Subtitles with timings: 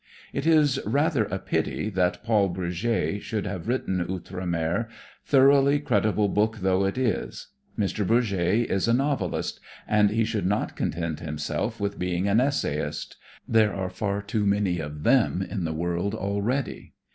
[0.33, 4.87] It is rather a pity that Paul Bourget should have written "Outre Mer,"
[5.27, 7.49] thoroughly creditable book though it is.
[7.77, 8.03] Mr.
[8.07, 13.17] Bourget is a novelist, and he should not content himself with being an essayist,
[13.47, 16.95] there are far too many of them in the world already.